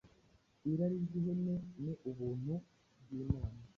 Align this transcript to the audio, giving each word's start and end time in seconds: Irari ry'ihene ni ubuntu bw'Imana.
Irari 0.71 0.95
ry'ihene 1.05 1.55
ni 1.83 1.93
ubuntu 2.09 2.53
bw'Imana. 3.01 3.61